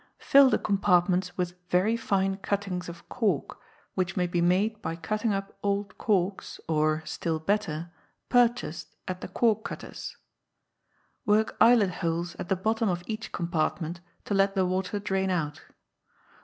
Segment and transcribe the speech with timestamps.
[0.17, 3.59] Fill the compartments with very fine cuttings of cork,
[3.93, 7.91] which may be made by cutting up old corks, or (still better)
[8.27, 10.17] purchased at the corkcutter's.
[11.27, 15.61] Work eyelet holes at the bottom of each compartment, to let the water drain out.